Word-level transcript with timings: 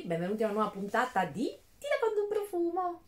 tutti, 0.00 0.06
benvenuti 0.06 0.42
a 0.42 0.46
una 0.46 0.54
nuova 0.54 0.70
puntata 0.70 1.24
di 1.26 1.44
Ti 1.78 1.86
racconto 1.86 2.22
un 2.22 2.28
profumo. 2.28 3.02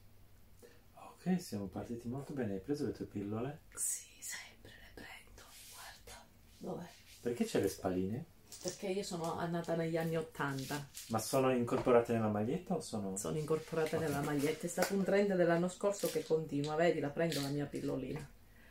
Ok, 1.15 1.41
siamo 1.41 1.67
partiti 1.67 2.09
molto 2.09 2.33
bene. 2.33 2.55
Hai 2.55 2.61
preso 2.61 2.85
le 2.85 2.93
tue 2.93 3.07
pillole? 3.07 3.63
Sì, 3.75 4.09
sempre 4.21 4.71
le 4.71 4.91
prendo. 4.95 5.43
Guarda, 5.71 6.27
dov'è? 6.59 6.89
Perché 7.21 7.45
c'è 7.45 7.61
le 7.61 7.69
spalline? 7.69 8.27
Perché 8.63 8.89
io 8.89 9.03
sono 9.03 9.35
nata 9.47 9.75
negli 9.75 9.97
anni 9.97 10.17
Ottanta, 10.17 10.89
Ma 11.09 11.19
sono 11.19 11.51
incorporate 11.53 12.13
nella 12.13 12.29
maglietta 12.29 12.75
o 12.75 12.81
sono... 12.81 13.17
sono 13.17 13.39
incorporate 13.39 13.99
nella 13.99 14.21
maglietta. 14.21 14.67
È 14.67 14.71
stato 14.71 14.95
un 14.95 15.03
trend 15.03 15.35
dell'anno 15.35 15.69
scorso 15.69 16.09
che 16.09 16.25
continua. 16.25 16.75
Vedi, 16.75 17.01
la 17.01 17.11
prendo 17.11 17.41
la 17.41 17.49
mia 17.49 17.67
pillolina. 17.67 18.27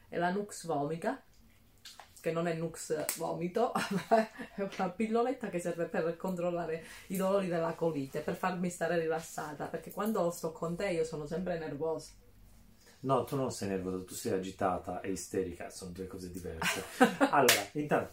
È 0.08 0.18
la 0.18 0.32
Nux 0.32 0.66
Vomica, 0.66 1.22
che 2.22 2.32
non 2.32 2.48
è 2.48 2.54
Nux 2.54 3.18
Vomito, 3.18 3.74
è 4.08 4.30
una 4.78 4.90
pilloletta 4.90 5.50
che 5.50 5.60
serve 5.60 5.86
per 5.86 6.16
controllare 6.16 6.86
i 7.08 7.18
dolori 7.18 7.48
della 7.48 7.74
colite, 7.74 8.22
per 8.22 8.36
farmi 8.36 8.70
stare 8.70 8.98
rilassata. 9.00 9.66
Perché 9.66 9.92
quando 9.92 10.30
sto 10.30 10.52
con 10.52 10.76
te 10.76 10.90
io 10.90 11.04
sono 11.04 11.26
sempre 11.26 11.58
nervosa. 11.58 12.12
No, 13.02 13.24
tu 13.24 13.36
non 13.36 13.52
sei 13.52 13.70
nervosa, 13.70 14.06
tu 14.06 14.14
sei 14.14 14.34
agitata 14.34 15.02
e 15.02 15.12
isterica, 15.12 15.72
sono 15.72 15.92
due 15.92 16.06
cose 16.06 16.30
diverse. 16.30 16.84
allora, 17.32 17.68
intanto, 17.74 18.12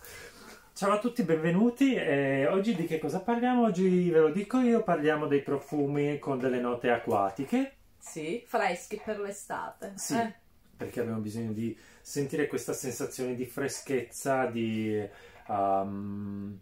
ciao 0.73 0.93
a 0.93 0.99
tutti, 0.99 1.23
benvenuti. 1.23 1.95
Eh, 1.95 2.47
oggi 2.47 2.75
di 2.75 2.87
che 2.87 2.99
cosa 2.99 3.21
parliamo? 3.21 3.65
Oggi 3.65 4.09
ve 4.09 4.21
lo 4.21 4.31
dico 4.31 4.59
io, 4.61 4.83
parliamo 4.83 5.27
dei 5.27 5.43
profumi 5.43 6.19
con 6.19 6.39
delle 6.39 6.61
note 6.61 6.89
acquatiche. 6.89 7.75
Sì, 7.99 8.43
freschi 8.47 8.99
per 9.05 9.21
l'estate. 9.21 9.93
Sì, 9.97 10.15
eh. 10.15 10.35
Perché 10.79 11.01
abbiamo 11.01 11.19
bisogno 11.19 11.53
di 11.53 11.77
sentire 12.01 12.47
questa 12.47 12.73
sensazione 12.73 13.35
di 13.35 13.45
freschezza, 13.45 14.47
di... 14.47 15.07
um, 15.49 16.59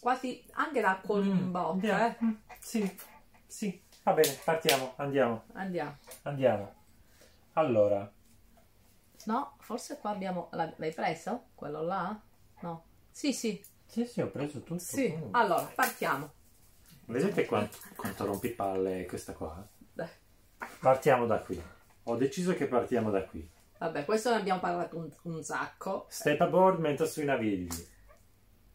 Quasi 0.00 0.42
anche 0.52 0.80
l'acqua 0.80 1.18
in 1.18 1.32
mm, 1.34 1.50
bocca. 1.50 1.70
andiamo. 1.72 2.06
eh. 2.06 2.24
Mm, 2.24 2.32
Sì, 2.60 2.96
sì, 3.46 3.82
va 4.04 4.12
bene, 4.12 4.38
partiamo, 4.44 4.92
andiamo, 4.96 5.44
Andiamo. 5.54 5.96
andiamo. 6.22 6.74
Allora, 7.54 8.10
No, 9.24 9.56
forse 9.58 9.98
qua 9.98 10.10
abbiamo. 10.10 10.48
L'hai 10.52 10.92
preso? 10.94 11.46
Quello 11.56 11.82
là? 11.82 12.16
No. 12.60 12.84
Sì, 13.10 13.32
sì, 13.32 13.60
sì, 13.84 14.06
sì, 14.06 14.20
ho 14.20 14.28
preso 14.28 14.60
tutto. 14.62 14.78
sì. 14.78 15.12
Mm. 15.12 15.34
Allora, 15.34 15.64
partiamo. 15.74 16.30
Vedete 17.06 17.44
quanto, 17.46 17.76
quanto 17.96 18.24
rompipalle 18.24 19.00
è 19.00 19.06
questa 19.06 19.32
qua? 19.32 19.66
Partiamo 20.80 21.26
da 21.26 21.38
qui. 21.40 21.60
Ho 22.04 22.16
deciso 22.16 22.54
che 22.54 22.66
partiamo 22.68 23.10
da 23.10 23.24
qui. 23.24 23.48
Vabbè, 23.78 24.04
questo 24.04 24.30
ne 24.30 24.36
abbiamo 24.36 24.60
parlato 24.60 24.96
un, 24.96 25.10
un 25.22 25.42
sacco. 25.42 26.06
Step 26.08 26.40
aboard 26.40 26.78
mentre 26.80 27.06
sui 27.06 27.24
navigli. 27.24 27.68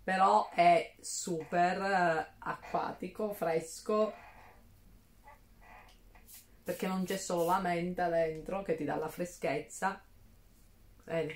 Però 0.03 0.49
è 0.53 0.95
super 0.99 1.81
eh, 1.81 2.33
acquatico, 2.39 3.33
fresco. 3.33 4.13
Perché 6.63 6.87
non 6.87 7.03
c'è 7.03 7.17
solo 7.17 7.45
la 7.45 7.59
menta 7.59 8.09
dentro 8.09 8.61
che 8.61 8.75
ti 8.75 8.83
dà 8.83 8.95
la 8.95 9.09
freschezza. 9.09 10.01
Vedi? 11.05 11.35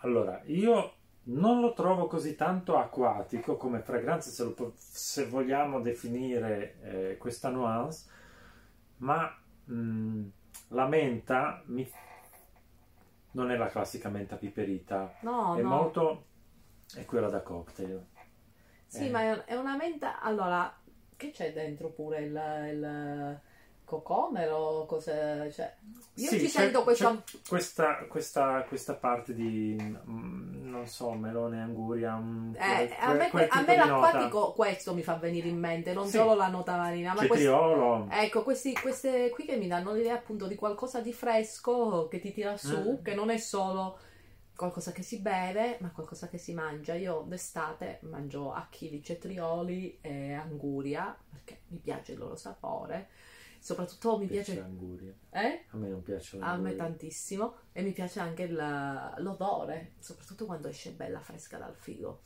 Allora, 0.00 0.40
io 0.44 0.94
non 1.28 1.60
lo 1.60 1.72
trovo 1.72 2.06
così 2.06 2.36
tanto 2.36 2.76
acquatico 2.76 3.56
come 3.56 3.80
fragranza, 3.80 4.30
se, 4.30 4.44
lo 4.44 4.74
se 4.76 5.26
vogliamo 5.26 5.80
definire 5.80 6.76
eh, 6.82 7.16
questa 7.16 7.48
nuance, 7.48 8.08
ma 8.98 9.36
mm, 9.70 10.26
la 10.68 10.86
menta 10.86 11.62
mi- 11.66 11.90
non 13.32 13.50
è 13.50 13.56
la 13.56 13.68
classica 13.68 14.08
menta 14.08 14.36
piperita, 14.36 15.12
No, 15.20 15.56
è 15.56 15.60
no. 15.62 15.68
molto... 15.68 16.26
è 16.94 17.04
quella 17.04 17.28
da 17.28 17.42
cocktail. 17.42 18.04
Sì, 18.86 19.06
Eh. 19.06 19.10
ma 19.10 19.44
è- 19.44 19.54
una 19.56 19.76
menta. 19.76 20.20
Allora, 20.20 20.74
che 21.16 21.30
c'è 21.32 21.52
dentro 21.52 21.90
pure 21.90 22.20
il, 22.20 22.70
il 22.72 23.40
cocomero? 23.84 24.86
Cos'è? 24.86 25.50
Cioè, 25.52 25.76
io 26.14 26.28
Sì, 26.30 26.38
ci 26.40 26.48
sento 26.48 26.82
questo. 26.82 27.22
c'è 27.24 27.38
questa, 27.48 28.06
questa, 28.06 28.62
questa 28.62 28.94
parte 28.94 29.34
di, 29.34 29.76
mm, 30.08 30.45
non 30.86 30.94
so, 30.94 31.10
melone, 31.12 31.60
anguria, 31.60 32.16
Eh, 32.54 32.56
quel- 32.56 32.92
a 33.00 33.12
me, 33.12 33.28
quel 33.30 33.46
a 33.50 33.62
me 33.62 33.76
l'acquatico 33.76 34.52
questo 34.52 34.94
mi 34.94 35.02
fa 35.02 35.14
venire 35.16 35.48
in 35.48 35.58
mente, 35.58 35.92
non 35.92 36.06
Sì. 36.06 36.16
solo 36.16 36.34
la 36.34 36.48
nota 36.48 36.76
marina, 36.76 37.10
ma 37.12 37.26
questi, 37.26 37.46
Cetriolo. 37.46 38.06
ecco, 38.10 38.42
questi, 38.42 38.72
queste 38.74 39.30
qui 39.30 39.44
che 39.44 39.56
mi 39.56 39.66
danno 39.66 39.92
l'idea 39.92 40.14
appunto 40.14 40.46
di 40.46 40.54
qualcosa 40.54 41.00
di 41.00 41.12
fresco 41.12 42.06
che 42.08 42.20
ti 42.20 42.32
tira 42.32 42.56
su, 42.56 42.98
Mm. 42.98 43.02
che 43.02 43.14
non 43.14 43.30
è 43.30 43.36
solo 43.38 43.98
qualcosa 44.56 44.92
che 44.92 45.02
si 45.02 45.18
beve, 45.20 45.76
ma 45.80 45.90
qualcosa 45.90 46.28
che 46.28 46.38
si 46.38 46.54
mangia. 46.54 46.94
Io 46.94 47.24
d'estate 47.26 47.98
mangio 48.02 48.52
a 48.52 48.66
chili 48.70 49.02
cetrioli 49.02 49.98
e 50.00 50.32
anguria, 50.32 51.14
perché 51.30 51.60
mi 51.68 51.78
piace 51.78 52.12
il 52.12 52.18
loro 52.18 52.36
sapore. 52.36 53.08
Soprattutto 53.66 54.16
mi 54.16 54.28
piace 54.28 54.54
l'anguria. 54.60 55.12
Eh? 55.30 55.64
A 55.70 55.76
me 55.76 55.88
non 55.88 56.00
piace 56.04 56.36
A 56.36 56.38
me 56.38 56.46
l'anguria. 56.46 56.76
tantissimo 56.76 57.54
e 57.72 57.82
mi 57.82 57.90
piace 57.90 58.20
anche 58.20 58.44
il- 58.44 59.14
l'odore, 59.18 59.94
soprattutto 59.98 60.46
quando 60.46 60.68
esce 60.68 60.92
bella 60.92 61.18
fresca 61.18 61.58
dal 61.58 61.74
frigo. 61.74 62.20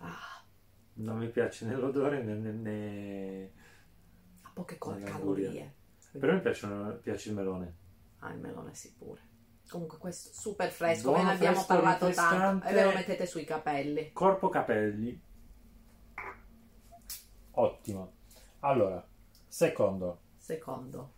Ah, 0.00 0.44
Non 0.96 1.16
mi 1.16 1.30
piace 1.30 1.64
né 1.64 1.74
l'odore 1.74 2.22
né... 2.22 2.34
né- 2.34 2.52
né- 2.52 3.52
ha 4.42 4.50
poche 4.52 4.76
col- 4.76 5.00
L'anguria. 5.00 5.48
calorie. 5.48 5.74
Però 6.18 6.34
mi 6.34 6.40
piace, 6.42 6.68
piace 7.02 7.28
il 7.30 7.34
melone. 7.34 7.74
Ah, 8.18 8.32
il 8.34 8.40
melone 8.40 8.74
sì 8.74 8.92
pure. 8.92 9.22
Comunque 9.66 9.96
questo 9.96 10.38
super 10.38 10.70
fresco, 10.70 11.12
Buono, 11.12 11.22
ve 11.22 11.28
ne 11.30 11.34
abbiamo 11.36 11.64
parlato 11.64 12.10
tanto 12.10 12.66
e 12.68 12.74
ve 12.74 12.84
lo 12.84 12.92
mettete 12.92 13.24
sui 13.24 13.44
capelli. 13.44 14.12
Corpo 14.12 14.50
capelli. 14.50 15.18
Ottimo. 17.52 18.12
Allora, 18.60 19.02
secondo. 19.48 20.20
Secondo, 20.44 21.14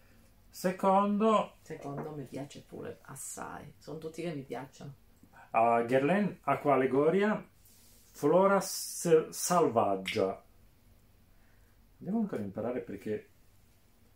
Secondo, 0.48 1.56
secondo 1.62 2.12
mi 2.12 2.22
piace 2.26 2.62
pure 2.62 3.00
assai. 3.02 3.74
Sono 3.76 3.98
tutti 3.98 4.22
che 4.22 4.32
mi 4.32 4.42
piacciono. 4.44 4.94
a 5.50 5.82
Guerlain 5.82 6.38
Acqua 6.42 6.74
Allegoria 6.74 7.44
Flora 8.12 8.60
S- 8.60 9.30
Salvaggia. 9.30 10.40
Devo 11.96 12.18
ancora 12.20 12.40
imparare 12.42 12.82
perché 12.82 13.28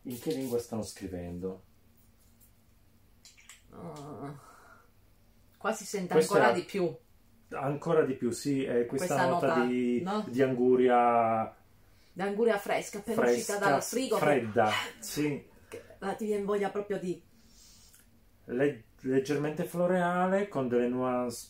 in 0.03 0.17
che 0.21 0.33
lingua 0.33 0.61
stanno 0.61 0.83
scrivendo. 0.85 1.63
Ah. 3.73 4.33
qua 5.57 5.73
si 5.73 5.85
sente 5.85 6.13
Questo 6.13 6.35
ancora 6.35 6.53
di 6.53 6.63
più. 6.63 6.97
Ancora 7.49 8.05
di 8.05 8.15
più, 8.15 8.31
sì, 8.31 8.63
è 8.63 8.87
questa, 8.87 9.15
Questa 9.17 9.29
nota, 9.29 9.47
nota, 9.57 9.65
di, 9.65 10.01
no? 10.03 10.25
di 10.29 10.41
anguria 10.41 11.53
L'anguria 12.15 12.59
fresca 12.59 12.99
appena 12.99 13.23
uscita 13.23 13.55
fresca, 13.55 13.69
dal 13.71 13.83
frigo. 13.83 14.17
che- 14.17 14.25
fredda, 14.25 14.71
sì, 15.01 15.45
che 15.69 15.85
la 15.99 16.15
ti 16.15 16.27
viene 16.27 16.45
voglia 16.45 16.71
proprio 16.71 16.99
di 16.99 17.23
le- 18.47 18.85
leggermente 19.03 19.65
floreale 19.65 20.49
con 20.49 20.69
delle 20.69 20.89
nuance 20.89 21.49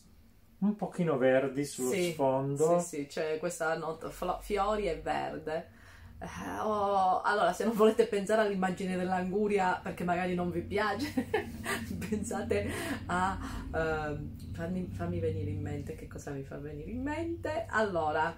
un 0.58 0.76
pochino 0.76 1.16
verdi 1.16 1.64
sullo 1.64 1.90
Sì, 1.90 2.12
sfondo. 2.12 2.78
Sì, 2.78 2.80
sì, 2.80 3.06
c'è 3.06 3.38
questa 3.38 3.76
nota 3.76 4.10
fiori 4.40 4.86
e 4.88 5.00
verde. 5.00 5.78
Eh, 6.18 6.58
oh, 6.60 7.22
allora, 7.22 7.52
se 7.54 7.64
non 7.64 7.74
volete 7.74 8.06
pensare 8.06 8.42
all'immagine 8.42 8.94
dell'anguria 8.96 9.80
perché 9.82 10.04
magari 10.04 10.34
non 10.34 10.50
vi 10.50 10.60
piace, 10.60 11.10
pensate 12.10 12.68
a 13.06 13.38
ehm, 13.74 14.52
fammi, 14.52 14.90
fammi 14.92 15.18
venire 15.18 15.50
in 15.50 15.62
mente 15.62 15.94
che 15.94 16.06
cosa 16.06 16.30
mi 16.32 16.44
fa 16.44 16.58
venire 16.58 16.90
in 16.90 17.00
mente. 17.02 17.64
Allora, 17.70 18.36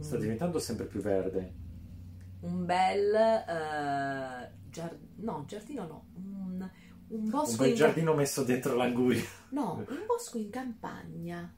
Sta 0.00 0.16
diventando 0.16 0.58
sempre 0.58 0.86
più 0.86 1.00
verde. 1.00 1.66
un 2.40 2.64
bel 2.64 3.14
eh, 3.14 4.52
giard- 4.70 4.98
no, 5.16 5.44
giardino 5.46 5.86
no, 5.86 6.06
un, 6.14 6.70
un 7.08 7.20
Un 7.24 7.30
bosco 7.30 7.62
bel 7.62 7.70
in 7.70 7.74
giardino 7.76 8.14
messo 8.14 8.44
dentro 8.44 8.74
l'anguria. 8.76 9.22
No, 9.50 9.84
un 9.88 10.04
bosco 10.06 10.38
in 10.38 10.50
campagna, 10.50 11.52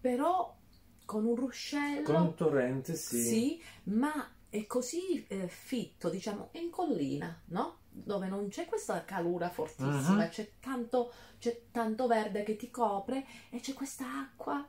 però 0.00 0.56
con 1.04 1.24
un 1.26 1.36
ruscello. 1.36 2.02
Con 2.02 2.20
un 2.22 2.34
torrente, 2.34 2.94
sì. 2.94 3.20
Sì, 3.22 3.62
ma 3.84 4.12
è 4.48 4.66
così 4.66 5.24
eh, 5.26 5.46
fitto, 5.48 6.08
diciamo, 6.10 6.48
in 6.52 6.70
collina, 6.70 7.40
no? 7.46 7.80
Dove 7.90 8.28
non 8.28 8.48
c'è 8.48 8.64
questa 8.66 9.04
calura 9.04 9.50
fortissima, 9.50 10.22
Mhm. 10.24 10.28
c'è, 10.30 10.52
tanto, 10.58 11.12
c'è 11.38 11.64
tanto 11.70 12.06
verde 12.06 12.42
che 12.42 12.56
ti 12.56 12.70
copre 12.70 13.24
e 13.50 13.60
c'è 13.60 13.74
questa 13.74 14.06
acqua 14.20 14.66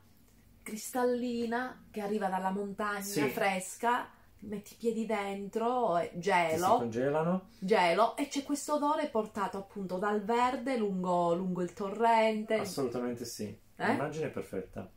cristallina 0.63 1.85
che 1.91 2.01
arriva 2.01 2.27
dalla 2.29 2.49
montagna 2.51 3.01
Sì. 3.01 3.27
fresca, 3.29 4.09
metti 4.39 4.73
i 4.73 4.77
piedi 4.77 5.05
dentro, 5.05 5.93
Che 5.99 6.09
si 6.13 6.19
gelo, 6.19 6.77
congelano. 6.77 7.49
gelo 7.59 8.15
e 8.17 8.27
c'è 8.27 8.43
questo 8.43 8.73
odore 8.75 9.07
portato 9.09 9.57
appunto 9.57 9.97
dal 9.97 10.23
verde 10.23 10.77
lungo, 10.77 11.33
lungo 11.35 11.61
il 11.61 11.73
torrente. 11.73 12.55
Assolutamente 12.55 13.25
sì. 13.25 13.43
Eh? 13.75 13.87
L'immagine 13.87 14.27
è 14.27 14.29
perfetta. 14.31 14.89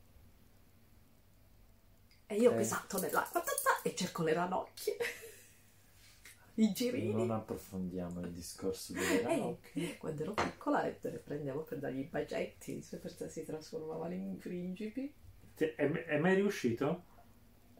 E 2.28 2.34
io 2.36 2.52
Eh. 2.52 2.56
che 2.56 2.64
salto 2.64 2.98
nell'acqua 2.98 3.42
e 3.82 3.94
cerco 3.94 4.22
le 4.24 4.32
ranocchie. 4.32 4.96
I 6.58 6.72
girini. 6.72 7.12
Non 7.12 7.30
approfondiamo 7.30 8.20
il 8.20 8.32
discorso 8.32 8.94
delle 8.94 9.20
Eh, 9.20 9.22
ranocchie. 9.22 9.96
quando 9.98 10.22
ero 10.22 10.32
piccola 10.34 10.80
te 11.00 11.10
le 11.10 11.18
prendevo 11.18 11.62
per 11.62 11.78
dargli 11.78 11.98
i 12.00 12.04
bacetti, 12.04 12.80
se 12.82 12.96
per 12.98 13.30
si 13.30 13.44
trasformavano 13.44 14.14
in 14.14 14.38
principi. 14.38 15.12
Ti- 15.56 15.74
È, 15.74 15.90
è 15.90 16.18
mai 16.18 16.34
riuscito? 16.36 17.02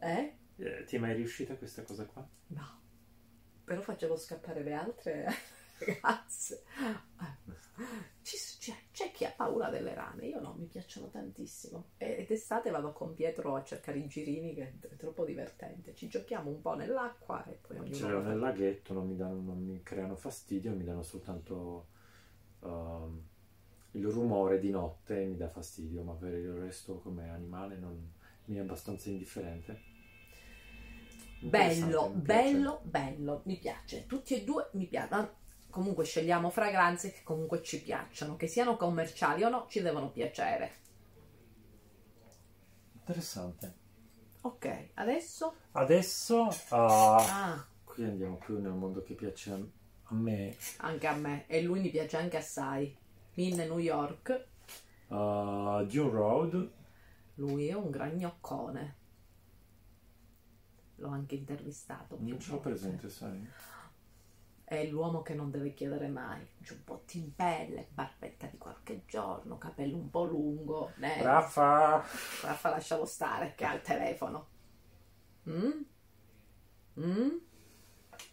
Eh? 0.03 0.33
Eh, 0.59 0.85
ti 0.85 0.97
è 0.97 0.99
mai 0.99 1.15
riuscita 1.15 1.57
questa 1.57 1.83
cosa 1.83 2.05
qua? 2.05 2.29
No. 2.49 2.81
Però 3.65 3.81
facevo 3.81 4.17
scappare 4.17 4.63
le 4.63 4.73
altre 4.75 5.27
ragazze. 5.81 6.63
Ci- 8.23 8.37
C'è, 8.59 8.75
c'è 8.91 9.11
chi 9.13 9.25
ha 9.25 9.33
paura 9.37 9.69
delle 9.71 9.95
rane, 9.95 10.27
io 10.27 10.41
no, 10.41 10.55
mi 10.59 10.67
piacciono 10.67 11.09
tantissimo. 11.09 11.91
E- 11.99 12.17
Ed 12.19 12.31
estate 12.31 12.71
vado 12.71 12.93
con 12.93 13.15
Pietro 13.15 13.55
a 13.55 13.63
cercare 13.63 13.99
i 13.99 14.07
girini, 14.09 14.55
che 14.55 14.79
è 14.81 14.97
troppo 14.97 15.25
divertente. 15.25 15.95
Ci 15.95 16.09
giochiamo 16.09 16.51
un 16.51 16.61
po' 16.61 16.75
nell'acqua 16.75 17.45
e 17.47 17.59
poi 17.61 17.79
ognuno... 17.79 17.97
Ce 17.97 18.07
va 18.07 18.11
l'ho 18.11 18.19
a 18.19 18.23
nel 18.23 18.39
laghetto, 18.39 18.93
non 18.93 19.07
mi, 19.09 19.17
danno- 19.17 19.41
non 19.41 19.59
mi 19.63 19.83
creano 19.83 20.17
fastidio, 20.17 20.73
mi 20.75 20.85
danno 20.85 21.03
soltanto 21.03 21.89
ehm, 22.63 23.23
il 23.97 24.07
rumore 24.07 24.59
di 24.59 24.71
notte 24.71 25.25
mi 25.25 25.37
dà 25.37 25.49
fastidio, 25.49 26.03
ma 26.03 26.13
per 26.13 26.35
il 26.35 26.53
resto 26.53 26.99
come 26.99 27.31
animale 27.31 27.77
non, 27.79 28.13
mi 28.47 28.57
è 28.57 28.61
abbastanza 28.61 29.09
indifferente. 29.09 29.95
Bello, 31.41 32.11
bello, 32.15 32.81
bello, 32.85 33.43
mi 33.45 33.59
piace. 33.59 34.07
Tutti 34.07 34.35
e 34.35 34.45
due 34.45 34.69
mi 34.73 34.87
piacciono. 34.87 35.45
Comunque 35.71 36.05
scegliamo 36.05 36.51
fragranze 36.51 37.13
che 37.13 37.23
comunque 37.23 37.63
ci 37.63 37.83
piacciono, 37.83 38.37
che 38.37 38.47
siano 38.47 38.77
commerciali 38.77 39.43
o 39.45 39.49
no, 39.49 39.67
ci 39.69 39.81
devono 39.83 40.11
piacere. 40.11 40.85
Interessante. 42.93 43.75
Ok, 44.43 44.91
adesso... 44.95 45.55
Adesso 45.73 46.49
ah, 46.71 47.17
Ah, 47.17 47.67
qui 47.85 48.05
andiamo 48.05 48.37
più 48.37 48.61
nel 48.61 48.73
mondo 48.73 49.03
che 49.03 49.15
piace 49.15 49.53
a 49.53 50.15
me. 50.15 50.57
anche 50.79 51.07
a 51.07 51.15
me. 51.15 51.47
E 51.47 51.63
lui 51.63 51.81
mi 51.81 51.91
piace 51.91 52.17
anche 52.17 52.39
assai. 52.39 52.97
In 53.37 53.57
New 53.57 53.79
York, 53.79 54.49
Uh, 55.09 55.85
Dune 55.87 56.11
Road, 56.11 56.71
lui 57.37 57.69
è 57.69 57.75
un 57.75 57.91
gran 57.91 58.17
gnoccone. 58.17 58.97
L'ho 60.97 61.09
anche 61.11 61.37
intervistato. 61.37 62.17
non 62.19 62.41
ce 62.41 62.51
l'ho 62.51 62.59
presente, 62.59 63.09
sai? 63.09 63.47
È 64.65 64.85
l'uomo 64.89 65.23
che 65.23 65.35
non 65.35 65.53
deve 65.53 65.75
chiedere 65.75 66.09
mai. 66.09 66.45
Giubbotti 66.59 67.19
in 67.19 67.37
pelle, 67.37 67.87
barbetta 67.93 68.49
di 68.49 68.59
qualche 68.59 69.05
giorno, 69.07 69.59
capello 69.59 69.97
un 69.97 70.11
po' 70.11 70.25
lungo. 70.25 70.91
nero. 70.97 71.23
Raffa! 71.23 72.03
Raffa, 72.43 72.71
lascialo 72.71 73.05
stare 73.05 73.55
che 73.55 73.65
ha 73.65 73.75
il 73.75 73.83
telefono. 73.83 74.49
Mm? 75.49 75.83
Mm? 76.99 77.31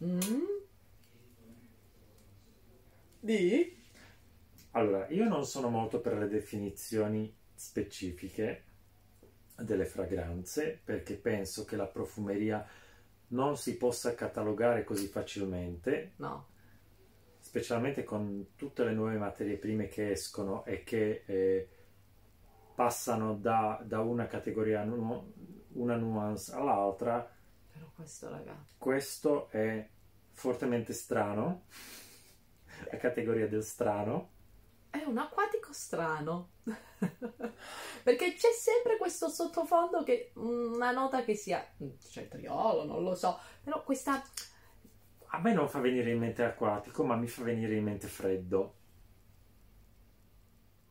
Mm? 0.04 0.44
Di? 3.20 3.83
Allora, 4.76 5.08
io 5.10 5.26
non 5.28 5.46
sono 5.46 5.70
molto 5.70 6.00
per 6.00 6.18
le 6.18 6.28
definizioni 6.28 7.34
specifiche 7.54 8.64
delle 9.56 9.86
fragranze 9.86 10.80
perché 10.84 11.16
penso 11.16 11.64
che 11.64 11.76
la 11.76 11.86
profumeria 11.86 12.66
non 13.30 13.56
si 13.58 13.78
possa 13.78 14.16
catalogare 14.16 14.84
così 14.84 15.08
facilmente, 15.08 16.14
No. 16.18 16.46
specialmente 17.40 18.04
con 18.04 18.56
tutte 18.56 18.84
le 18.84 18.94
nuove 18.94 19.18
materie 19.18 19.58
prime 19.58 19.88
che 19.88 20.12
escono 20.12 20.66
e 20.66 20.84
che 20.84 21.24
eh, 21.26 21.68
passano 22.76 23.36
da, 23.36 23.82
da 23.84 24.00
una 24.02 24.28
categoria, 24.28 24.84
nu- 24.84 25.32
una 25.74 25.96
nuance 25.96 26.54
all'altra. 26.54 27.30
Però 27.72 27.86
questo, 27.96 28.30
raga. 28.30 28.56
Questo 28.78 29.50
è 29.50 29.88
fortemente 30.32 30.94
strano, 30.94 31.64
la 32.92 32.98
categoria 32.98 33.48
del 33.48 33.64
strano. 33.64 34.32
È 34.94 35.04
un 35.08 35.18
acquatico 35.18 35.74
strano. 35.74 36.52
Perché 38.04 38.36
c'è 38.36 38.52
sempre 38.52 38.98
questo 38.98 39.28
sottofondo 39.28 40.04
che 40.04 40.34
una 40.36 40.92
nota 40.92 41.24
che 41.24 41.34
sia 41.34 41.68
cetriolo, 42.00 42.86
non 42.86 43.02
lo 43.02 43.16
so, 43.16 43.40
però 43.64 43.84
questa 43.84 44.22
A 45.30 45.40
me 45.40 45.52
non 45.52 45.68
fa 45.68 45.80
venire 45.80 46.12
in 46.12 46.20
mente 46.20 46.44
acquatico, 46.44 47.04
ma 47.04 47.16
mi 47.16 47.28
fa 47.28 47.42
venire 47.42 47.76
in 47.76 47.84
mente 47.86 48.08
freddo. 48.08 48.76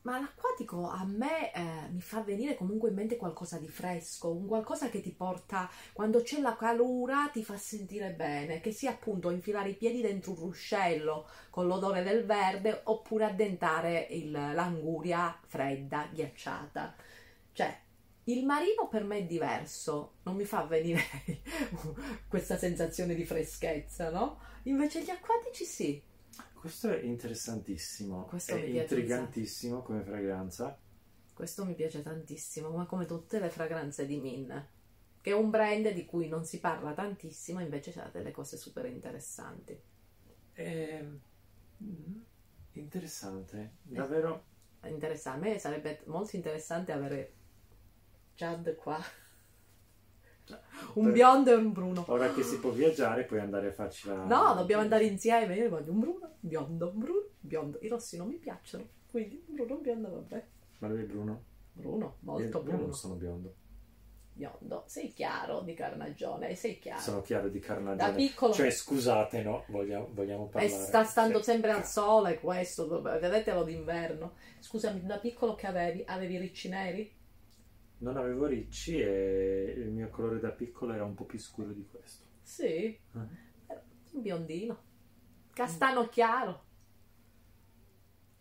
Ma 0.03 0.19
l'acquatico 0.19 0.89
a 0.89 1.05
me 1.05 1.53
eh, 1.53 1.89
mi 1.93 2.01
fa 2.01 2.23
venire 2.23 2.57
comunque 2.57 2.89
in 2.89 2.97
mente 2.97 3.17
qualcosa 3.17 3.59
di 3.59 3.69
fresco, 3.69 4.33
un 4.33 4.49
qualcosa 4.49 4.89
che 4.89 5.01
ti 5.01 5.13
porta, 5.13 5.71
quando 5.93 6.23
c'è 6.23 6.41
la 6.41 6.57
calura, 6.57 7.29
ti 7.33 7.45
fa 7.45 7.57
sentire 7.57 8.11
bene, 8.13 8.61
che 8.61 8.73
sia 8.73 8.91
appunto 8.91 9.31
infilare 9.31 9.71
i 9.71 9.75
piedi 9.77 10.01
dentro 10.01 10.33
un 10.33 10.39
ruscello 10.39 11.29
con 11.51 11.69
l'odore 11.69 12.03
del 12.03 12.25
verde 12.25 12.81
oppure 12.85 13.27
addentare 13.27 14.09
il- 14.11 14.31
l'anguria 14.33 15.39
fredda, 15.47 16.09
ghiacciata. 16.13 16.95
Cioè, 17.53 17.81
il 18.25 18.45
marino 18.45 18.89
per 18.89 19.05
me 19.05 19.19
è 19.19 19.25
diverso, 19.25 20.15
non 20.25 20.35
mi 20.37 20.45
fa 20.45 20.65
venire 20.65 21.01
questa 22.29 22.57
sensazione 22.57 23.15
di 23.15 23.25
freschezza, 23.25 24.11
no? 24.11 24.39
Invece 24.65 25.03
gli 25.03 25.11
acquatici 25.11 25.65
sì. 25.65 26.03
Questo 26.55 26.91
è 26.91 27.03
interessantissimo, 27.03 28.25
Questo 28.27 28.53
è 28.53 28.65
mi 28.65 28.71
piace 28.71 28.95
intrigantissimo 28.95 29.83
come 29.83 30.03
fragranza. 30.03 30.79
Questo 31.35 31.65
mi 31.65 31.75
piace 31.75 32.03
tantissimo, 32.03 32.71
ma 32.71 32.87
come 32.87 33.07
tutte 33.07 33.41
le 33.41 33.51
fragranze 33.51 34.07
di 34.07 34.21
Min, 34.21 34.69
che 35.21 35.31
è 35.31 35.35
un 35.35 35.51
brand 35.51 35.91
di 35.91 36.05
cui 36.05 36.29
non 36.29 36.45
si 36.45 36.61
parla 36.61 36.93
tantissimo, 36.93 37.61
invece 37.61 37.91
c'ha 37.91 38.09
delle 38.13 38.31
cose 38.31 38.57
super 38.57 38.87
interessanti. 38.87 39.81
È 40.53 41.05
mm, 41.83 42.21
interessante, 42.73 43.77
davvero. 43.83 44.45
È 44.81 44.89
interessante. 44.89 45.49
A 45.49 45.51
me 45.53 45.59
sarebbe 45.59 46.03
molto 46.07 46.37
interessante 46.37 46.93
avere 46.93 47.35
Chad 48.35 48.75
qua. 48.77 49.01
Un 50.95 51.05
Per- 51.05 51.13
biondo 51.13 51.51
e 51.51 51.55
un 51.55 51.73
bruno. 51.73 52.05
Ora 52.09 52.33
che 52.33 52.43
si 52.43 52.59
può 52.59 52.71
viaggiare, 52.71 53.25
puoi 53.25 53.41
andare 53.41 53.69
a 53.69 53.73
farci 53.73 54.09
la. 54.09 54.25
No, 54.25 54.55
dobbiamo 54.55 54.83
andare 54.83 55.05
insieme. 55.05 55.55
Io 55.57 55.69
voglio 55.69 55.93
un 55.93 56.01
bruno, 56.01 56.25
un 56.25 56.31
biondo, 56.41 56.89
un 56.93 56.99
bruno, 56.99 57.19
un 57.21 57.27
biondo. 57.41 57.79
I 57.81 57.89
rossi 57.89 58.17
non 58.17 58.27
mi 58.29 58.37
piacciono, 58.37 58.85
quindi 59.11 59.43
un 59.47 59.55
bruno, 59.55 59.75
un 59.77 59.83
biondo, 59.83 60.11
vabbè. 60.11 60.45
Ma 60.79 60.89
lui 60.89 61.01
è 61.03 61.05
Bruno? 61.05 61.43
Bruno, 61.73 62.17
molto 62.21 62.43
io, 62.43 62.49
io 62.51 62.61
bruno. 62.63 62.83
non 62.83 62.95
sono 62.95 63.15
biondo, 63.15 63.55
Biondo. 64.35 64.85
Sei 64.87 65.13
chiaro 65.13 65.61
di 65.61 65.73
carnagione, 65.75 66.55
sei 66.55 66.79
chiaro. 66.79 67.01
sono 67.01 67.21
chiaro 67.23 67.49
di 67.49 67.61
Da 67.61 67.67
carnagione. 67.67 68.15
piccolo. 68.17 68.53
Cioè, 68.53 68.71
scusate, 68.71 69.43
no? 69.43 69.65
Vogliamo, 69.69 70.09
vogliamo 70.13 70.47
E 70.47 70.51
parlare. 70.51 70.69
sta 70.71 71.05
stando 71.05 71.39
Sì. 71.39 71.45
sempre 71.45 71.71
al 71.71 71.87
sole 71.87 72.41
questo, 72.41 73.01
vedetelo 73.01 73.63
d'inverno. 73.63 74.33
Scusami, 74.59 75.03
da 75.07 75.19
piccolo 75.19 75.55
che 75.55 75.67
avevi? 75.67 76.03
Avevi 76.07 76.35
i 76.35 76.39
ricci 76.39 76.69
neri? 76.69 77.21
Non 78.03 78.17
avevo 78.17 78.47
ricci 78.47 78.99
e 79.01 79.75
il 79.77 79.91
mio 79.91 80.09
colore 80.11 80.41
da 80.41 80.51
piccolo 80.51 80.93
era 80.93 81.05
un 81.05 81.15
po' 81.15 81.25
più 81.25 81.39
scuro 81.39 81.71
di 81.73 81.87
questo. 81.89 82.25
Sì. 82.43 82.99
Era 83.13 83.83
un 84.13 84.23
biondino. 84.23 84.83
Castano 85.53 86.09
chiaro. 86.09 86.65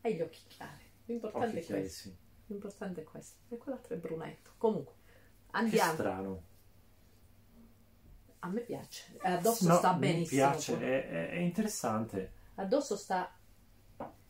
E 0.01 0.15
gli 0.15 0.22
occhi 0.22 0.39
chiari. 0.48 0.84
L'importante 1.06 1.48
Occhi 1.48 1.58
è 1.58 1.62
chiari, 1.62 1.82
questo. 1.82 2.10
sì. 2.10 2.15
L'importante 2.48 3.01
è 3.01 3.03
questo. 3.03 3.38
E 3.50 3.58
quell'altro 3.58 3.94
è 3.94 3.98
brunetto. 4.00 4.51
Comunque, 4.58 4.94
Che 5.46 5.58
andiamo. 5.58 5.94
strano. 5.94 6.44
A 8.39 8.50
me 8.50 8.62
piace. 8.62 9.15
Addosso 9.22 9.68
No, 9.68 9.75
sta 9.75 9.94
mi 9.94 10.00
benissimo. 10.00 10.50
piace, 10.50 10.80
è, 10.80 11.08
è- 11.08 11.30
è 11.30 11.38
interessante. 11.38 12.34
Addosso 12.56 12.96
sta 12.96 13.32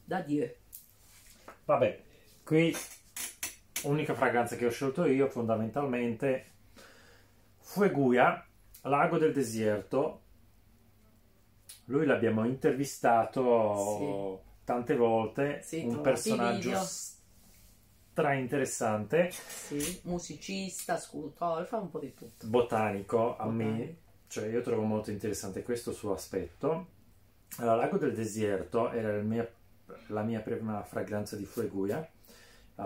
da 0.04 0.22
Dio. 0.22 0.56
Vabbè, 1.64 2.04
qui 2.44 2.76
unica 3.84 4.14
fragranza 4.14 4.56
che 4.56 4.66
ho 4.66 4.70
scelto 4.70 5.06
io 5.06 5.28
fondamentalmente 5.30 6.46
Fueguia, 7.60 8.46
Lago 8.84 9.18
del 9.18 9.34
Deserto. 9.34 10.22
Lui 11.86 12.06
l'abbiamo 12.06 12.46
intervistato 12.46 14.44
tante 14.64 14.96
volte, 14.96 15.62
Sì, 15.64 15.84
un 15.86 16.02
personaggio 16.02 16.76
stra 18.12 18.34
interessante, 18.34 19.32
Sì, 19.32 20.02
musicista, 20.04 20.98
scultore, 20.98 21.66
fa 21.66 21.78
un 21.78 21.90
po' 21.90 22.00
di 22.00 22.14
tutto. 22.14 22.48
botanico 22.48 23.38
a 23.38 23.48
me, 23.48 23.96
cioè 24.28 24.48
io 24.48 24.62
trovo 24.62 24.84
molto 24.84 25.12
interessante 25.12 25.64
questo 25.64 25.92
suo 25.92 26.14
aspetto. 26.14 26.88
Allora, 27.58 27.76
Lago 27.76 27.98
del 27.98 28.14
Deserto 28.14 28.92
era 28.92 29.14
il 29.16 29.26
mio- 29.26 29.50
la 30.08 30.22
mia 30.24 30.40
prima 30.40 30.82
fragranza 30.84 31.36
di 31.36 31.44
Fueguia 31.46 32.08
uh, 32.76 32.84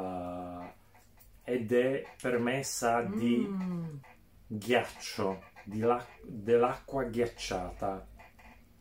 ed 1.45 1.71
è 1.71 2.03
per 2.19 2.39
me 2.39 2.63
sa 2.63 3.01
di 3.03 3.55
Mm. 3.61 3.99
ghiaccio, 4.47 5.51
dell'acqua 5.63 7.03
ghiacciata. 7.05 8.07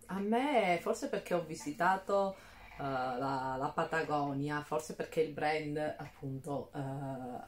A 0.07 0.21
me, 0.21 0.79
forse 0.83 1.09
perché 1.09 1.35
ho 1.35 1.45
visitato 1.45 2.37
eh, 2.77 2.83
la, 2.83 3.57
la 3.59 3.73
Patagonia, 3.75 4.63
forse 4.63 4.95
perché 4.95 5.21
il 5.23 5.33
brand 5.33 5.77
appunto 5.99 6.71
eh, 6.75 6.79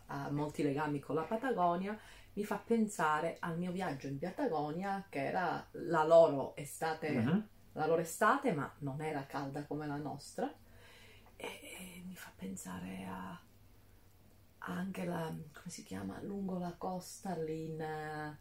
ha 0.07 0.31
molti 0.31 0.63
legami 0.63 0.99
con 1.01 1.15
la 1.17 1.25
Patagonia, 1.25 1.99
mi 2.35 2.45
fa 2.45 2.57
pensare 2.59 3.37
al 3.41 3.59
mio 3.59 3.73
viaggio 3.73 4.07
in 4.09 4.19
Patagonia, 4.19 5.07
che 5.09 5.25
era 5.27 5.67
la 5.73 6.05
loro 6.05 6.57
estate, 6.57 7.13
Mhm. 7.13 7.49
la 7.73 7.87
loro 7.87 8.01
estate, 8.01 8.53
ma 8.53 8.73
non 8.81 9.01
era 9.03 9.27
calda 9.27 9.65
come 9.67 9.87
la 9.87 9.97
nostra. 9.97 10.53
E, 11.37 11.47
e 11.47 12.03
mi 12.07 12.15
fa 12.17 12.33
pensare 12.35 13.07
a 13.09 13.39
anche 14.75 15.05
la, 15.05 15.27
come 15.53 15.71
si 15.71 15.85
chiama, 15.85 16.21
lungo 16.23 16.59
la 16.59 16.75
costa 16.77 17.37
lì 17.37 17.65
in, 17.67 17.81
eh, 17.81 18.37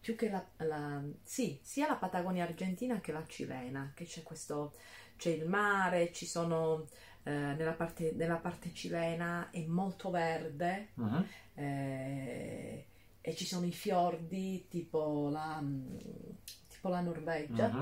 più 0.00 0.16
che 0.16 0.28
la, 0.30 0.44
la- 0.58 1.02
sì, 1.22 1.58
sia 1.62 1.86
la 1.88 1.96
Patagonia 1.96 2.44
argentina 2.44 3.00
che 3.00 3.12
la 3.12 3.24
cilena, 3.26 3.92
che 3.94 4.04
c'è 4.04 4.22
questo, 4.22 4.74
c'è 5.16 5.30
il 5.30 5.46
mare, 5.46 6.12
ci 6.12 6.26
sono 6.26 6.86
eh, 7.24 7.30
nella 7.32 7.72
parte, 7.72 8.12
nella 8.14 8.36
parte 8.36 8.72
cilena 8.72 9.50
è 9.50 9.64
molto 9.64 10.10
verde 10.10 10.88
Mhm. 10.96 11.28
eh, 11.54 12.86
e 13.20 13.34
ci 13.34 13.44
sono 13.46 13.66
i 13.66 13.72
fiordi 13.72 14.66
tipo 14.68 15.28
la, 15.30 15.60
mm, 15.60 15.98
tipo 16.68 16.88
la 16.88 17.00
Norvegia. 17.00 17.76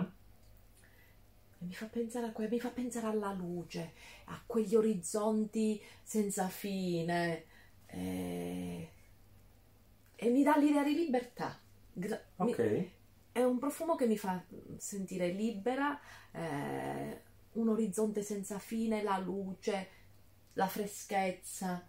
E 1.60 1.64
mi 1.64 1.72
fa 1.74 1.86
pensare 1.86 2.26
a 2.26 2.32
que- 2.32 2.48
mi 2.48 2.60
fa 2.60 2.68
pensare 2.70 3.06
alla 3.06 3.32
luce, 3.32 3.92
a 4.26 4.42
quegli 4.46 4.74
orizzonti 4.74 5.80
senza 6.02 6.48
fine 6.48 7.44
eh, 7.94 8.88
e 10.16 10.30
mi 10.30 10.42
dà 10.42 10.56
l'idea 10.56 10.82
di 10.82 10.94
libertà. 10.94 11.58
Gra- 11.92 12.20
mi- 12.36 12.52
Ok. 12.52 12.88
è 13.32 13.42
un 13.42 13.58
profumo 13.58 13.94
che 13.94 14.06
mi 14.06 14.16
fa 14.16 14.42
sentire 14.76 15.28
libera, 15.28 15.98
eh, 16.32 17.22
un 17.52 17.68
orizzonte 17.68 18.22
senza 18.22 18.58
fine, 18.58 19.02
la 19.02 19.18
luce, 19.18 19.88
la 20.54 20.66
freschezza. 20.66 21.86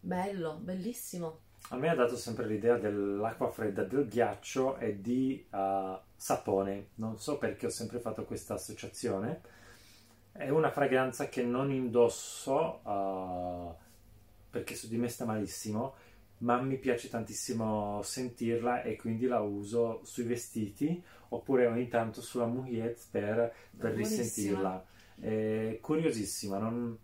Bello, 0.00 0.56
bellissimo. 0.56 1.40
A 1.70 1.76
me 1.76 1.88
ha 1.88 1.94
dato 1.96 2.16
sempre 2.16 2.46
l'idea 2.46 2.76
dell'acqua 2.78 3.50
fredda, 3.50 3.82
del 3.82 4.06
ghiaccio 4.08 4.76
e 4.78 5.00
di 5.00 5.46
eh, 5.52 5.98
sapone. 6.14 6.90
Non 6.96 7.18
so 7.18 7.38
perché 7.38 7.66
ho 7.66 7.70
sempre 7.70 7.98
fatto 7.98 8.24
questa 8.24 8.54
associazione. 8.54 9.40
È 10.32 10.48
una 10.48 10.70
fragranza 10.70 11.28
che 11.28 11.42
non 11.42 11.72
indosso 11.72 12.82
eh, 12.84 13.84
perché 14.56 14.74
su 14.74 14.88
di 14.88 14.96
me 14.96 15.08
sta 15.08 15.26
malissimo, 15.26 15.94
ma 16.38 16.60
mi 16.60 16.78
piace 16.78 17.10
tantissimo 17.10 18.00
sentirla 18.02 18.82
e 18.82 18.96
quindi 18.96 19.26
la 19.26 19.40
uso 19.40 20.00
sui 20.04 20.24
vestiti 20.24 21.02
oppure 21.28 21.66
ogni 21.66 21.88
tanto 21.88 22.22
sulla 22.22 22.46
mouillette 22.46 23.02
per, 23.10 23.54
per 23.76 23.92
risentirla. 23.92 24.84
È 25.18 25.78
curiosissima, 25.80 26.58
non... 26.58 26.98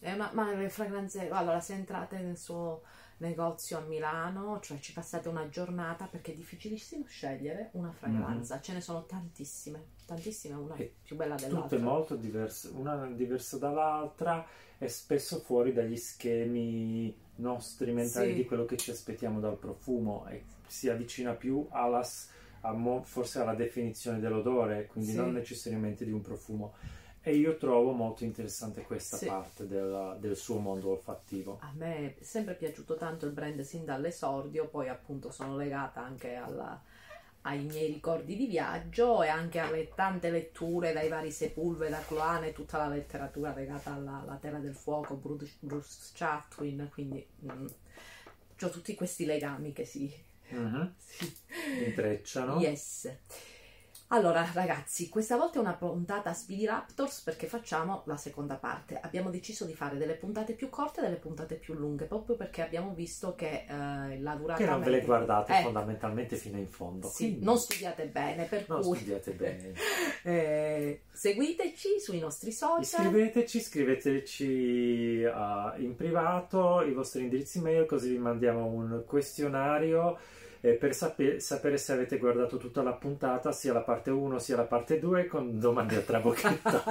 È 0.00 0.12
una, 0.12 0.30
ma 0.34 0.52
le 0.52 0.68
fragranze, 0.68 1.28
allora 1.28 1.60
se 1.60 1.74
entrate 1.74 2.18
nel 2.18 2.36
suo 2.36 2.82
negozio 3.18 3.78
a 3.78 3.80
Milano, 3.80 4.60
cioè 4.60 4.78
ci 4.78 4.92
passate 4.92 5.28
una 5.28 5.48
giornata 5.48 6.06
perché 6.06 6.32
è 6.32 6.34
difficilissimo 6.34 7.04
scegliere 7.06 7.70
una 7.72 7.92
fragranza, 7.92 8.60
ce 8.60 8.72
ne 8.72 8.80
sono 8.80 9.04
tantissime, 9.06 9.82
tantissime, 10.04 10.54
una 10.54 10.74
E 10.76 10.94
più 11.02 11.16
bella 11.16 11.34
tutte 11.36 11.48
dell'altra. 11.48 11.78
molto 11.78 12.16
diverse, 12.16 12.68
una 12.68 13.06
diversa 13.06 13.56
dall'altra 13.58 14.46
e 14.78 14.88
spesso 14.88 15.38
fuori 15.38 15.72
dagli 15.72 15.96
schemi 15.96 17.14
nostri 17.36 17.92
mentali 17.92 18.30
Sì. 18.30 18.34
di 18.34 18.44
quello 18.44 18.64
che 18.64 18.76
ci 18.76 18.90
aspettiamo 18.90 19.40
dal 19.40 19.56
profumo 19.56 20.26
e 20.28 20.42
si 20.66 20.88
avvicina 20.88 21.32
più 21.32 21.66
alla, 21.70 22.04
forse 23.02 23.38
alla 23.40 23.54
definizione 23.54 24.18
dell'odore, 24.18 24.86
quindi 24.86 25.10
Sì. 25.12 25.16
non 25.16 25.32
necessariamente 25.32 26.04
di 26.04 26.12
un 26.12 26.20
profumo. 26.20 26.74
E 27.26 27.34
io 27.34 27.56
trovo 27.56 27.92
molto 27.92 28.22
interessante 28.24 28.82
questa 28.82 29.16
Sì. 29.16 29.26
parte 29.26 29.66
del, 29.66 30.18
del 30.20 30.36
suo 30.36 30.58
mondo 30.58 30.90
olfattivo. 30.90 31.58
A 31.62 31.72
me 31.74 32.16
è 32.18 32.22
sempre 32.22 32.54
piaciuto 32.54 32.96
tanto 32.96 33.24
il 33.24 33.32
brand 33.32 33.60
sin 33.62 33.84
dall'esordio, 33.86 34.68
poi 34.68 34.88
appunto 34.88 35.30
sono 35.30 35.56
legata 35.56 36.02
anche 36.04 36.34
alla- 36.34 36.80
ai 37.46 37.62
miei 37.64 37.92
ricordi 37.92 38.36
di 38.36 38.46
viaggio 38.46 39.22
e 39.22 39.28
anche 39.28 39.58
alle 39.58 39.88
tante 39.94 40.30
letture 40.30 40.92
dai 40.92 41.08
vari 41.08 41.30
Sepulveda, 41.30 42.00
Cloane, 42.06 42.52
tutta 42.52 42.78
la 42.78 42.88
letteratura 42.88 43.54
legata 43.54 43.92
alla, 43.94 44.20
alla 44.22 44.36
Terra 44.36 44.58
del 44.58 44.74
Fuoco, 44.74 45.14
Bruce, 45.14 45.56
Bruce 45.60 46.10
Chatwin, 46.14 46.88
quindi 46.92 47.26
ho 48.60 48.70
tutti 48.70 48.94
questi 48.94 49.24
legami 49.24 49.72
che 49.72 49.84
si... 49.84 50.12
Mhm. 50.50 50.94
si 50.98 51.34
Intrecciano. 51.84 52.60
Yes. 52.60 53.08
Allora, 54.14 54.48
ragazzi, 54.54 55.08
questa 55.08 55.36
volta 55.36 55.58
è 55.58 55.60
una 55.60 55.72
puntata 55.72 56.30
a 56.30 56.34
Speedy 56.34 56.66
Raptors 56.66 57.22
perché 57.22 57.48
facciamo 57.48 58.04
la 58.06 58.16
seconda 58.16 58.54
parte. 58.54 58.96
Abbiamo 59.02 59.28
deciso 59.28 59.64
di 59.64 59.74
fare 59.74 59.96
delle 59.96 60.14
puntate 60.14 60.52
più 60.52 60.70
corte 60.70 61.00
e 61.00 61.02
delle 61.02 61.16
puntate 61.16 61.56
più 61.56 61.74
lunghe, 61.74 62.04
proprio 62.04 62.36
perché 62.36 62.62
abbiamo 62.62 62.94
visto 62.94 63.34
che 63.34 63.64
eh, 63.68 64.20
la 64.20 64.36
durata 64.36 64.62
Che 64.62 64.70
non 64.70 64.82
ve 64.82 64.90
le 64.90 65.00
guardate 65.00 65.58
Eh, 65.58 65.62
fondamentalmente 65.62 66.36
fino 66.36 66.58
in 66.58 66.68
fondo. 66.68 67.08
Sì, 67.08 67.24
quindi 67.24 67.44
non 67.44 67.58
studiate 67.58 68.06
bene, 68.06 68.44
per 68.44 68.66
non 68.68 68.82
cui 68.82 68.98
studiate 68.98 69.32
bene. 69.32 69.72
eh, 70.22 71.00
seguiteci 71.10 71.98
sui 71.98 72.20
nostri 72.20 72.52
social. 72.52 72.82
Iscriveteci, 72.82 73.60
scriveteci 73.60 75.24
uh, 75.24 75.80
in 75.82 75.96
privato 75.96 76.82
i 76.82 76.92
vostri 76.92 77.22
indirizzi 77.22 77.60
mail 77.60 77.84
così 77.84 78.10
vi 78.10 78.18
mandiamo 78.18 78.64
un 78.64 79.02
questionario 79.04 80.16
eh, 80.64 80.72
per 80.76 80.94
sape- 80.94 81.40
sapere 81.40 81.76
se 81.76 81.92
avete 81.92 82.16
guardato 82.16 82.56
tutta 82.56 82.82
la 82.82 82.94
puntata, 82.94 83.52
sia 83.52 83.74
la 83.74 83.82
parte 83.82 84.10
1 84.10 84.38
sia 84.38 84.56
la 84.56 84.64
parte 84.64 84.98
2 84.98 85.26
con 85.26 85.58
domande 85.60 85.96
a 85.96 86.00
trabocchetto. 86.00 86.82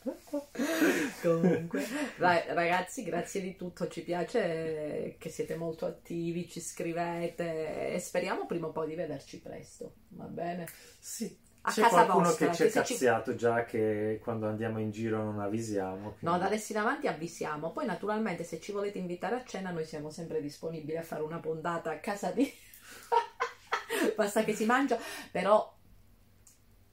Comunque, 1.22 1.84
Ra- 2.16 2.52
ragazzi, 2.52 3.04
grazie 3.04 3.40
di 3.40 3.54
tutto. 3.54 3.86
Ci 3.86 4.02
piace 4.02 5.14
che 5.18 5.28
siete 5.28 5.54
molto 5.54 5.86
attivi, 5.86 6.48
ci 6.48 6.60
scrivete 6.60 7.92
e 7.92 8.00
speriamo 8.00 8.46
prima 8.46 8.66
o 8.66 8.72
poi 8.72 8.88
di 8.88 8.94
vederci 8.96 9.38
presto. 9.38 9.92
Va 10.08 10.24
bene? 10.24 10.66
sì, 10.98 11.38
A 11.62 11.70
c'è 11.70 11.82
casa 11.82 11.94
qualcuno 12.04 12.24
vostra, 12.24 12.46
che 12.48 12.54
ci 12.54 12.62
è 12.62 12.68
se 12.70 12.84
ci- 12.84 12.92
cazziato 12.94 13.34
già 13.34 13.64
che 13.64 14.18
quando 14.22 14.48
andiamo 14.48 14.78
in 14.78 14.90
giro 14.90 15.22
non 15.22 15.40
avvisiamo. 15.40 15.96
No, 16.02 16.14
quindi- 16.18 16.38
da 16.38 16.46
adesso 16.46 16.72
in 16.72 16.78
avanti 16.78 17.06
avvisiamo. 17.06 17.70
Poi, 17.70 17.84
naturalmente, 17.86 18.44
se 18.44 18.60
ci 18.60 18.72
volete 18.72 18.98
invitare 18.98 19.34
a 19.36 19.44
cena, 19.44 19.70
noi 19.70 19.84
siamo 19.84 20.10
sempre 20.10 20.40
disponibili 20.40 20.96
a 20.96 21.02
fare 21.02 21.22
una 21.22 21.38
puntata 21.38 21.90
a 21.90 21.98
casa 21.98 22.30
di. 22.30 22.50
Basta 24.16 24.44
che 24.44 24.54
si 24.54 24.64
mangia, 24.64 24.98
però, 25.30 25.76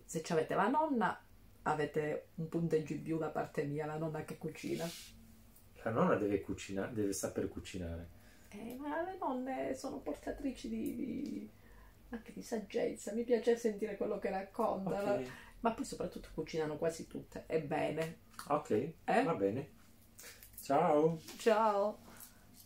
se 0.04 0.22
ci 0.22 0.32
avete 0.34 0.56
la 0.56 0.68
nonna, 0.68 1.18
avete 1.64 2.30
un 2.36 2.50
punteggio 2.50 2.94
in 2.94 3.04
più 3.04 3.18
da 3.18 3.30
parte 3.30 3.64
mia, 3.64 3.86
la 3.86 3.98
nonna 3.98 4.24
che 4.26 4.38
cucina. 4.38 4.90
La 5.84 5.92
nonna 5.92 6.16
deve 6.16 6.42
cucinare, 6.42 6.92
deve 6.94 7.14
saper 7.14 7.48
cucinare. 7.48 8.10
Eh, 8.50 8.76
ma 8.80 9.02
le 9.04 9.18
nonne 9.20 9.74
sono 9.76 10.00
portatrici 10.00 10.68
di, 10.70 10.96
di- 10.96 11.52
anche 12.10 12.34
di 12.34 12.42
saggezza, 12.42 13.14
mi 13.14 13.24
piace 13.24 13.58
sentire 13.58 13.98
quello 13.98 14.18
che 14.20 14.30
raccontano, 14.30 15.14
Ok, 15.14 15.28
ma 15.62 15.74
poi 15.74 15.86
soprattutto 15.86 16.30
cucinano 16.34 16.78
quasi 16.78 17.08
tutte, 17.08 17.44
è 17.48 17.62
bene. 17.62 18.20
ok, 18.48 18.70
Eh? 19.06 19.24
va 19.24 19.34
bene. 19.36 19.70
Ciao. 20.62 21.20
Ciao! 21.38 22.00